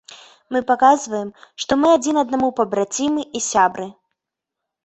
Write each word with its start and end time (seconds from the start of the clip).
Мы 0.55 0.59
паказваем, 0.71 1.29
што 1.63 1.77
мы 1.81 1.87
адзін 1.97 2.15
аднаму 2.23 2.49
пабрацімы 2.61 3.29
і 3.41 3.43
сябры. 3.53 3.87